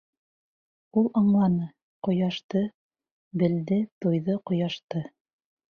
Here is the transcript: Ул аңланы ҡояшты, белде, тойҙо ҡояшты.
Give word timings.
Ул 1.01 1.09
аңланы 1.21 1.67
ҡояшты, 2.09 2.65
белде, 3.45 3.79
тойҙо 4.07 4.41
ҡояшты. 4.51 5.09